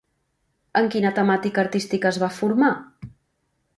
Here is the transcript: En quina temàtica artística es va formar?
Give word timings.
En 0.79 0.87
quina 0.95 1.11
temàtica 1.19 1.63
artística 1.65 2.09
es 2.13 2.21
va 2.25 2.31
formar? 2.39 2.73